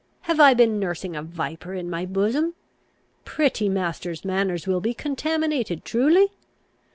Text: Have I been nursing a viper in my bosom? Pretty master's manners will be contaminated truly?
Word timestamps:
Have 0.21 0.39
I 0.39 0.55
been 0.55 0.79
nursing 0.79 1.15
a 1.15 1.21
viper 1.21 1.75
in 1.75 1.87
my 1.87 2.07
bosom? 2.07 2.55
Pretty 3.23 3.69
master's 3.69 4.25
manners 4.25 4.65
will 4.65 4.81
be 4.81 4.95
contaminated 4.95 5.85
truly? 5.85 6.29